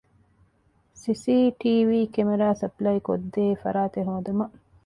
[1.01, 4.55] ސި.ސީ.ޓީވީ ކެމެރާ ސަޕްލައިކޮށްދޭ ފަރާތެއް ހޯދުމަށް